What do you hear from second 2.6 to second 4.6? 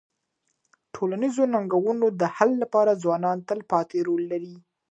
لپاره ځوانان تلپاتې رول لري.